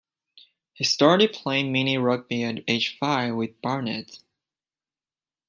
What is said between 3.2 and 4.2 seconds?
with Barnet.